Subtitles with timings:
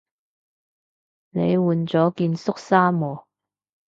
[1.29, 3.23] 你換咗件恤衫喎